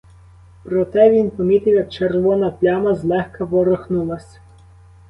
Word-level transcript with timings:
Проте 0.63 1.11
він 1.11 1.29
помітив, 1.29 1.73
як 1.73 1.89
червона 1.89 2.51
пляма 2.51 2.95
злегка 2.95 3.45
ворухнулася. 3.45 4.39